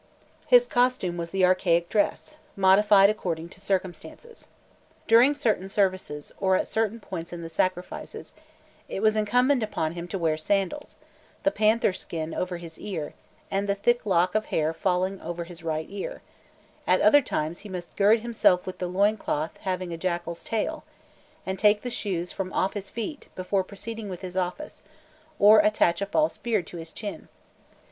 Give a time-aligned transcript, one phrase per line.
[0.47, 4.47] His costume was the archaic dress, modified according to circumstances.
[5.07, 8.33] During certain services, or at certain points in the sacrifices,
[8.89, 10.95] it was incumbent upon him to wear sandals,
[11.43, 13.13] the panther skin over his shoulder,
[13.51, 16.23] and the thick lock of hair falling over his right ear;
[16.87, 20.83] at other times he must gird himself with the loin cloth having a jackal's tail,
[21.45, 24.81] and take the shoes from off his feet before proceeding with his office,
[25.37, 27.27] or attach a false beard to his chin.